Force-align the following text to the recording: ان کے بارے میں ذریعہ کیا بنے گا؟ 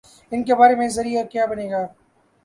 ان 0.31 0.43
کے 0.43 0.55
بارے 0.55 0.75
میں 0.75 0.87
ذریعہ 0.87 1.23
کیا 1.31 1.45
بنے 1.45 1.69
گا؟ 1.71 1.85